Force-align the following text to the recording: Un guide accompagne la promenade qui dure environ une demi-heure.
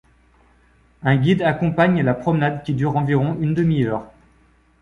Un 1.03 1.15
guide 1.15 1.43
accompagne 1.43 2.01
la 2.01 2.15
promenade 2.15 2.63
qui 2.63 2.73
dure 2.73 2.97
environ 2.97 3.37
une 3.39 3.53
demi-heure. 3.53 4.09